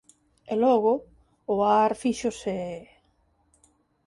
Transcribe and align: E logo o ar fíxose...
E 0.51 0.53
logo 0.63 0.93
o 1.53 1.55
ar 1.81 1.91
fíxose... 2.01 2.57